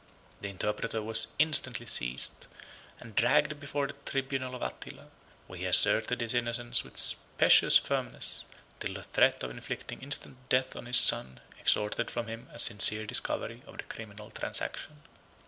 [0.41, 2.47] The interpreter was instantly seized,
[2.99, 5.09] and dragged before the tribunal of Attila,
[5.45, 8.43] where he asserted his innocence with specious firmness,
[8.79, 13.05] till the threat of inflicting instant death on his son extorted from him a sincere
[13.05, 15.03] discovery of the criminal transaction.